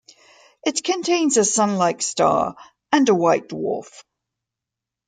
It 0.65 0.83
contains 0.83 1.37
a 1.37 1.45
Sun-like 1.45 2.01
star 2.01 2.55
and 2.91 3.07
a 3.07 3.13
white 3.13 3.47
dwarf. 3.49 4.01